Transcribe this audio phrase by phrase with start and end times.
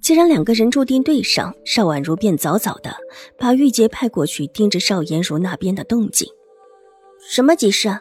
[0.00, 2.94] 既然两个人注定对上，邵婉如便早早的
[3.38, 6.28] 把玉洁派过去盯着邵颜如那边的动静。
[7.28, 7.88] 什么急事？
[7.88, 8.00] 啊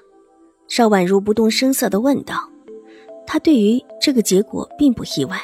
[0.67, 2.49] 邵婉如不动声色的问道。
[3.25, 5.39] 她对于这个结果并不意外。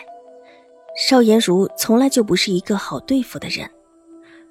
[1.08, 3.70] 邵颜如从来就不是一个好对付的人，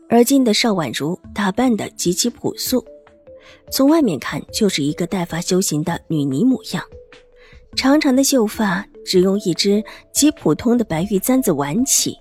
[0.09, 2.85] 而今的邵婉如打扮的极其朴素，
[3.71, 6.85] 从外面看就是一个带发修行的女尼模样，
[7.75, 8.87] 长长的秀发。
[9.05, 9.83] 只用一只
[10.13, 12.19] 极普通的白玉簪子挽起，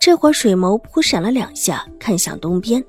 [0.00, 2.84] 这会儿水眸扑闪了两下，看向东边，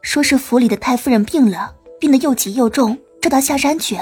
[0.00, 3.98] 说是府里的太夫人病了，病得又急又重，叫她下山去。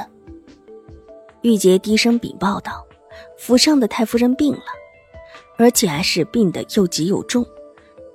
[1.43, 2.87] 玉洁低声禀报道
[3.39, 4.63] ：“府上的太夫人病了，
[5.57, 7.45] 而且还是病得又急又重，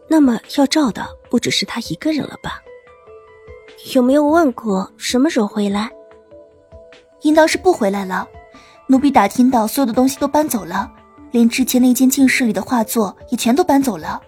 [0.07, 2.61] 那么要照的不只是她一个人了吧？
[3.95, 5.91] 有没有问过什么时候回来？
[7.23, 8.27] 应当是不回来了。”
[8.87, 10.91] 奴婢打听到，所有的东西都搬走了，
[11.31, 14.21] 连之前那间静室里的画作也全都搬走了。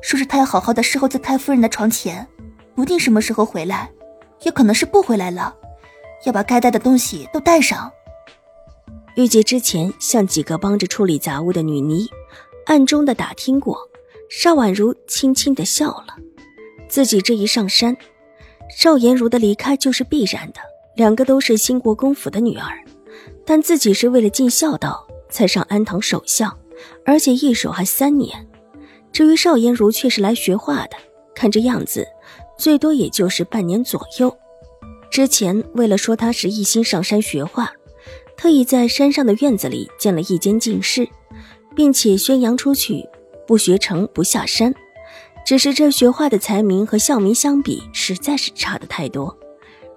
[0.00, 2.24] 说是他要好好的侍候在太夫人的床前，
[2.76, 3.90] 不定什么时候回来，
[4.42, 5.52] 也可能是不回来了，
[6.24, 7.90] 要把该带的东西都带上。
[9.16, 12.08] 玉洁之前向几个帮着处理杂物的女尼
[12.66, 13.76] 暗中的打听过，
[14.30, 16.14] 邵婉如轻轻的笑了。
[16.88, 17.96] 自己这一上山，
[18.70, 20.60] 邵颜如的离开就是必然的。
[20.94, 22.78] 两个都是兴国公府的女儿。
[23.44, 26.56] 但自己是为了尽孝道才上安堂守孝，
[27.04, 28.46] 而且一守还三年。
[29.12, 30.96] 至于邵颜如，却是来学画的，
[31.34, 32.06] 看这样子，
[32.58, 34.36] 最多也就是半年左右。
[35.10, 37.72] 之前为了说他是一心上山学画，
[38.36, 41.08] 特意在山上的院子里建了一间静室，
[41.74, 43.08] 并且宣扬出去：
[43.46, 44.74] 不学成不下山。
[45.46, 49.34] 只是这学画的才名和校名相比，实在是差的太多。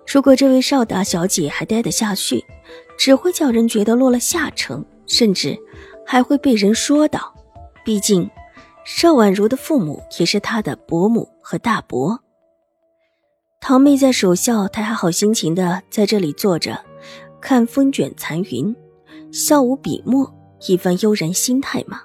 [0.07, 2.43] 如果这位邵大小姐还待得下去，
[2.97, 5.57] 只会叫人觉得落了下乘，甚至
[6.05, 7.33] 还会被人说道。
[7.83, 8.29] 毕竟，
[8.85, 12.19] 邵婉如的父母也是他的伯母和大伯。
[13.59, 16.83] 堂妹在守孝，她还好心情的在这里坐着，
[17.39, 18.75] 看风卷残云，
[19.31, 20.31] 笑无笔墨，
[20.67, 22.01] 一番悠然心态嘛。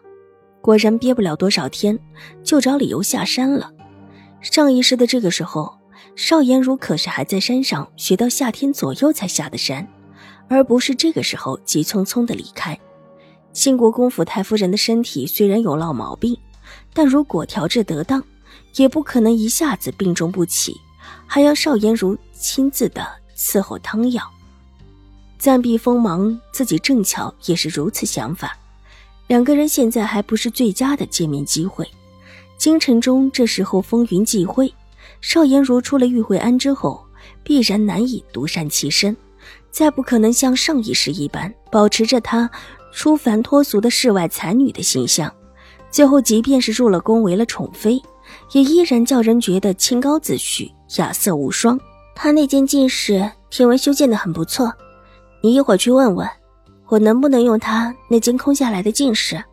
[0.61, 1.99] 果然憋不了多少天，
[2.43, 3.73] 就找理由下山了。
[4.43, 5.79] 上一世的这个时候，
[6.15, 9.87] 邵颜如可是还在山上学到夏天左右才下的山。
[10.49, 12.79] 而不是这个时候急匆匆的离开。
[13.53, 16.37] 兴国公府太夫人的身体虽然有老毛病，
[16.93, 18.23] 但如果调治得当，
[18.77, 20.79] 也不可能一下子病重不起，
[21.27, 24.23] 还要邵颜如亲自的伺候汤药。
[25.39, 28.57] 暂避锋芒，自己正巧也是如此想法。
[29.27, 31.87] 两个人现在还不是最佳的见面机会。
[32.59, 34.73] 京城中这时候风云际会，
[35.21, 37.05] 邵颜如出了玉慧庵之后，
[37.43, 39.17] 必然难以独善其身。
[39.77, 42.51] 再不可能像上一世一般保持着她
[42.95, 45.31] 出凡脱俗的世外才女的形象，
[45.91, 48.01] 最后即便是入了宫为了宠妃，
[48.53, 51.79] 也依然叫人觉得清高自许、雅色无双。
[52.15, 54.73] 她那间进室听闻修建的很不错，
[55.43, 56.27] 你一会儿去问问，
[56.89, 59.45] 我能不能用她那间空下来的进室？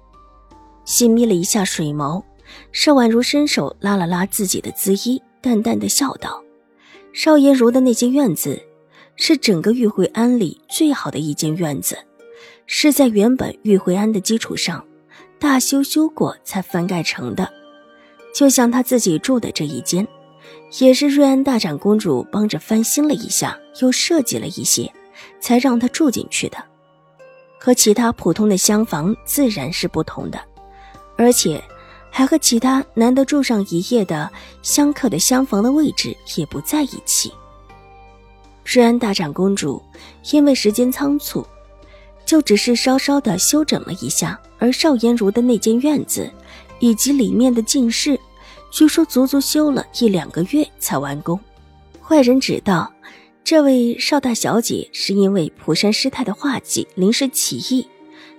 [0.86, 2.24] 细眯了一下水眸，
[2.72, 6.42] 邵婉如伸手拉了拉自己的姿衣，淡淡的笑道
[7.12, 8.58] ：“邵颜如的那间院子。”
[9.16, 11.98] 是整个玉慧庵里最好的一间院子，
[12.66, 14.84] 是在原本玉慧庵的基础上
[15.40, 17.52] 大修修过才翻盖成的。
[18.34, 20.08] 就像他自己住的这一间，
[20.80, 24.92] 也是瑞安大长公主帮着翻新了一下，又设计了一些，
[25.40, 26.58] 才让他住进去的。
[27.60, 30.40] 和其他普通的厢房自然是不同的，
[31.16, 31.64] 而且
[32.10, 34.30] 还和其他难得住上一夜的
[34.64, 37.32] 香客的厢房的位置也不在一起。
[38.66, 39.82] 瑞安大长公主
[40.32, 41.46] 因为时间仓促，
[42.26, 46.32] 就只是稍稍的修整了一下，而邵颜如的那间院子
[46.80, 48.20] 以及里面的静室，
[48.72, 51.40] 据说足足修了一两个月才完工。
[52.02, 52.92] 坏人知道，
[53.44, 57.88] 这位邵大小姐是因为蒲山师太的画技临时起意，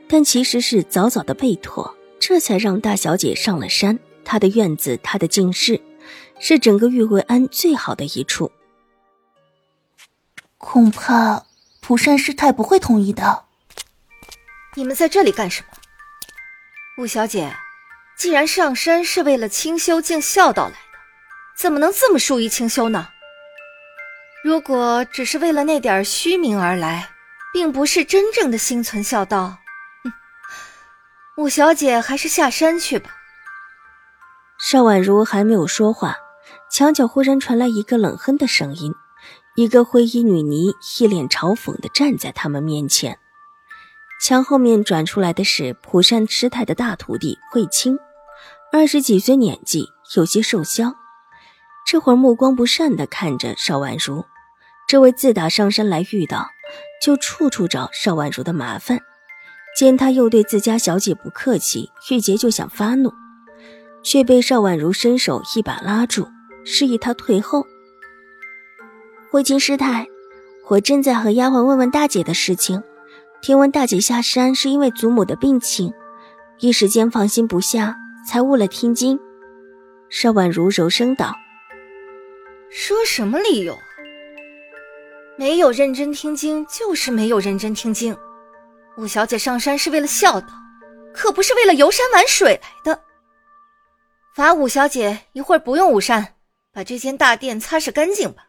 [0.08, 3.98] 但其实是早早的备妥，这才让大小姐上了山。
[4.24, 5.78] 她的院子，她的静室，
[6.38, 8.50] 是整个玉慧庵最好的一处。
[10.64, 11.44] 恐怕
[11.82, 13.44] 蒲山师太不会同意的。
[14.74, 15.68] 你们在这里干什么？
[16.98, 17.54] 吴小姐，
[18.16, 20.78] 既然上山是为了清修尽孝道来的，
[21.54, 23.08] 怎么能这么疏于清修呢？
[24.42, 27.10] 如果只是为了那点虚名而来，
[27.52, 29.58] 并不是真正的心存孝道，
[30.02, 30.12] 哼，
[31.36, 33.10] 五小姐还是下山去吧。
[34.58, 36.16] 邵婉如还没有说话，
[36.70, 38.94] 墙角忽然传来一个冷哼的声音，
[39.56, 43.18] 一个灰衣女尼一脸嘲讽的站在他们面前。
[44.20, 47.96] 墙后面转出来的是蒲山师太的大徒弟慧清，
[48.72, 49.86] 二十几岁年纪，
[50.16, 50.92] 有些瘦削。
[51.86, 54.24] 这会儿目光不善的看着邵婉如，
[54.88, 56.48] 这位自打上山来遇到，
[57.00, 58.98] 就处处找邵婉如的麻烦。
[59.78, 63.12] 见他又对自家小姐不客气，玉洁就想发怒，
[64.02, 66.26] 却被邵婉如伸手一把拉住，
[66.64, 67.64] 示意他退后。
[69.34, 70.06] 慧清师太，
[70.68, 72.80] 我正在和丫鬟问问大姐的事情。
[73.42, 75.92] 听闻大姐下山是因为祖母的病情，
[76.60, 79.18] 一时间放心不下，才误了听经。
[80.08, 81.34] 邵婉如柔声道
[82.70, 83.76] ：“说什么理由？
[85.36, 88.16] 没有认真听经，就是没有认真听经。
[88.98, 90.46] 五小姐上山是为了孝道，
[91.12, 93.00] 可不是为了游山玩水来的。
[94.32, 96.36] 罚五小姐一会儿不用午膳，
[96.72, 98.44] 把这间大殿擦拭干净吧。”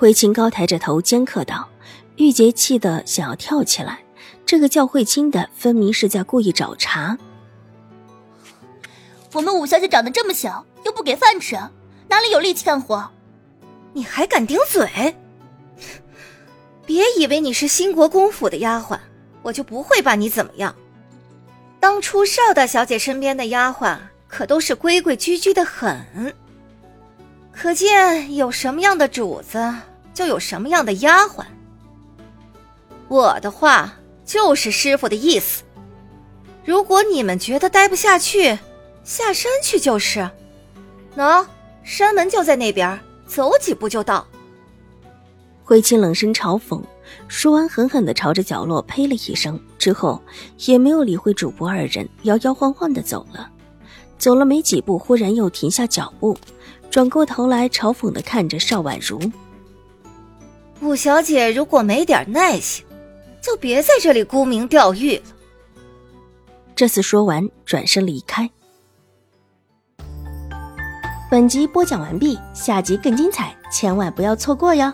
[0.00, 1.68] 慧清高抬着头，尖刻道。
[2.18, 3.98] 玉洁气得想要跳起来，
[4.46, 7.18] 这个叫慧清的分明是在故意找茬。
[9.32, 11.56] 我们五小姐长得这么小，又不给饭吃，
[12.08, 13.10] 哪里有力气干活？
[13.92, 15.16] 你还敢顶嘴？
[16.86, 18.96] 别以为你是兴国公府的丫鬟，
[19.42, 20.72] 我就不会把你怎么样。
[21.80, 23.98] 当初邵大小姐身边的丫鬟
[24.28, 26.32] 可都是规规矩矩的很，
[27.60, 29.74] 可见有什么样的主子，
[30.14, 31.44] 就有什么样的丫鬟。
[33.08, 33.92] 我的话
[34.24, 35.64] 就是师傅的意思。
[36.64, 38.56] 如果你们觉得待不下去，
[39.02, 40.30] 下山去就是。
[41.16, 41.44] 喏，
[41.82, 42.96] 山门就在那边，
[43.26, 44.24] 走几步就到。
[45.64, 46.80] 慧清冷声嘲讽，
[47.26, 50.22] 说完狠狠的朝着角落呸了一声，之后
[50.58, 53.50] 也没有理会主仆二人，摇摇晃晃的走了。
[54.16, 56.36] 走了没几步，忽然又停下脚步，
[56.90, 59.20] 转过头来嘲讽的看着邵婉如
[60.80, 62.84] ：“五小姐，如果没点耐性。”
[63.40, 65.22] 就别在这里沽名钓誉了。
[66.74, 68.50] 这次说完，转身离开。
[71.30, 74.92] 本集播讲完毕，下集更精彩，千万不要错过哟。